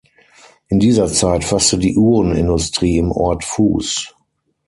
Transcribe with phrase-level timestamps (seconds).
[0.69, 4.15] In dieser Zeit fasste die Uhrenindustrie im Ort Fuss.